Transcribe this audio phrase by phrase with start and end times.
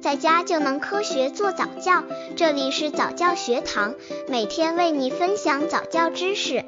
[0.00, 2.02] 在家就能科学做早教。
[2.34, 3.94] 这里是早教学堂，
[4.28, 6.64] 每天为你分享早教知识。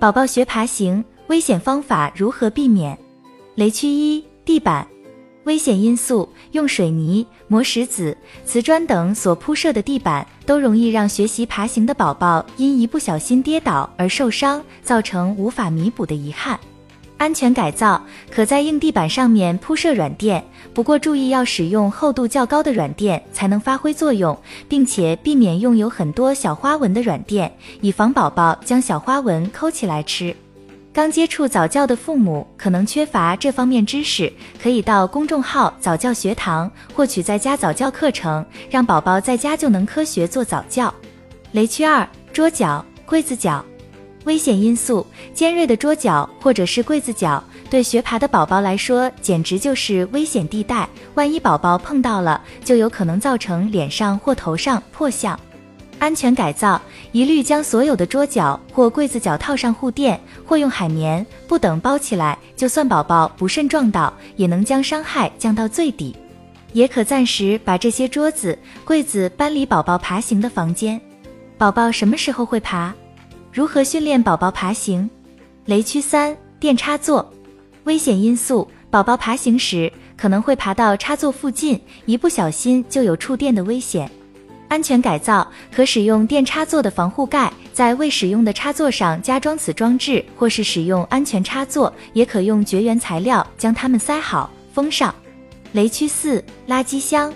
[0.00, 2.98] 宝宝学爬行，危险方法如何避免？
[3.54, 4.88] 雷区一：地板。
[5.44, 16.58] 危险因素：用水泥、磨石子、瓷砖等所铺设的地板，都容易让学习爬行的宝宝因一不小心跌倒而受伤，造成无法弥补的遗憾。
[17.16, 18.00] 安全改造：
[18.30, 24.36] 可在硬地板上面铺设软垫，不过注意要使用厚度较高的软垫才能发挥作用，
[24.68, 30.34] 并且避免用有很多小花纹的软垫，以防宝宝将小花纹抠起来吃。
[30.94, 34.30] 刚接触早教的父母可能缺乏这方面知识，
[34.62, 40.92] 可以到公众号早教学堂获取在家早教课程，让宝宝在家就能科学做早教。
[41.52, 43.64] 雷区二：桌角、柜子角。
[44.24, 50.86] 危险因素：尖锐的桌角或者是柜子角，对学爬的宝宝来说简直就是危险地带。
[51.14, 55.38] 万一宝宝碰到了，就有可能造成脸上或头上破相。
[56.02, 62.36] 安全改造：一律将所有的桌角或柜子角套上护垫，或用海绵、布等包起来。
[62.56, 66.12] 就算宝宝不慎撞倒，也能将伤害降到最低。
[66.72, 71.00] 也可暂时把这些桌子、柜子搬离宝宝爬行的房间。
[71.56, 72.92] 宝宝什么时候会爬？
[73.52, 75.08] 如何训练宝宝爬行？
[75.66, 77.32] 雷区三：电插座。
[77.84, 84.10] 危险因素：宝宝爬行时可能会爬到插座附近，一不小心就有触电的危险。
[84.72, 95.14] 安全改造可使用电插座的防护盖，在未使用的插座上加装此装置，或是使用安全插座，也可用绝缘材料将它们塞好封上。
[95.72, 97.30] 雷区四：垃圾箱。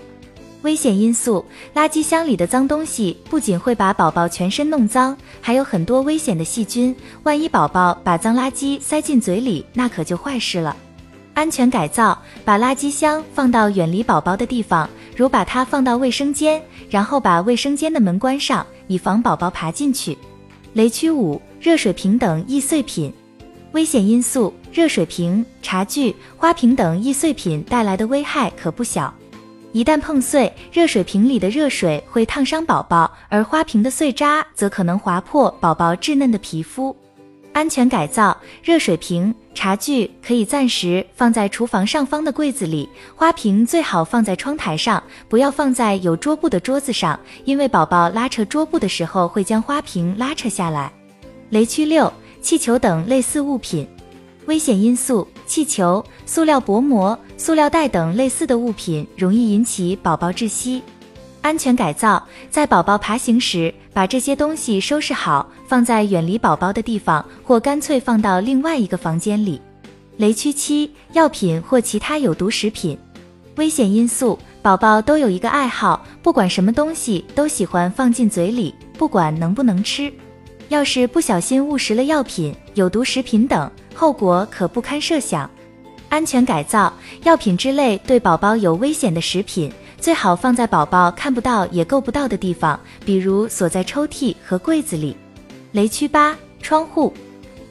[0.63, 6.97] 危险因素：垃圾箱里的脏东西不仅会把宝宝全身弄脏，还有很多危险的细菌。
[7.25, 10.75] 万一宝宝把脏垃圾塞进嘴里，那可就坏事了。
[11.35, 20.17] 安全改造：把垃圾箱放到远离宝宝的地方，如把它放到卫生间，然后把卫生间的门关上，以防宝宝爬进去。
[20.75, 23.11] 雷区五：热水瓶等易碎品。
[23.73, 29.13] 危险因素：热水瓶、茶具、花瓶等易碎品带来的危害可不小。
[29.73, 36.95] 一旦碰碎，热水瓶里的热水会烫伤宝宝，而花瓶的碎渣则可能划破宝宝稚嫩的皮肤。
[37.57, 50.93] 安全改造：热水瓶、茶具可以暂时放在厨房上方的柜子里，花瓶最好放在窗台上，不要放在有桌布的桌子上，因为宝宝拉扯桌布的时候会将花瓶拉扯下来。
[51.49, 52.13] 雷区六：
[52.43, 53.89] 气球等类似物品。
[54.45, 60.83] 危险因素：气球、塑料薄膜、塑料袋等类似的物品容易引起宝宝窒息。
[61.47, 62.21] 安全改造：
[62.51, 69.61] 在宝宝爬行时，把这些东西收拾好，放在远离宝宝的地方，或干脆放到另外一个房间里。
[70.17, 72.99] 雷区七：药品或其他有毒食品。
[73.59, 80.13] 危险因素：宝宝都有一个爱好，不管什么东西都喜欢放进嘴里，不管能不能吃。
[80.69, 85.49] 要是不小心误食了药品、有毒食品等，后果可不堪设想。
[86.09, 86.93] 安全改造：
[87.23, 89.73] 药品之类对宝宝有危险的食品。
[89.99, 95.17] 最好放在宝宝看不到也够不到的地方，比如锁在抽屉和柜子里。
[95.73, 97.13] 雷区八：窗户。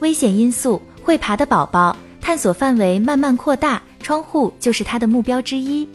[0.00, 5.88] 危险因素：会爬的宝宝探索范围慢慢扩大，窗户就是他的目标之一。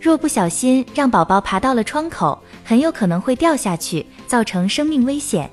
[0.00, 5.50] 若不小心让宝宝爬到了窗口，很有可能会掉下去，造成生命危险。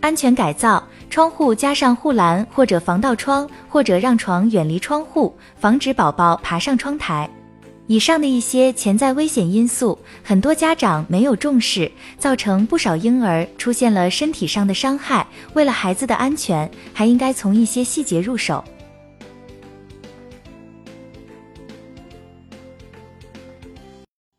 [0.00, 7.28] 安全改造：窗户加上护栏或者防盗窗，或者让床远离窗户，防止宝宝爬上窗台。
[7.86, 15.26] 以上的一些潜在危险因素，很多家长没有重视，造成不少婴儿出现了身体上的伤害。
[15.52, 18.64] 为了孩子的安全，还应该从一些细节入手。